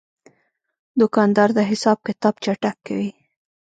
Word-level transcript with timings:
دوکاندار 0.99 1.49
د 1.57 1.59
حساب 1.69 1.97
کتاب 2.07 2.33
چټک 2.43 2.75
کوي. 2.87 3.11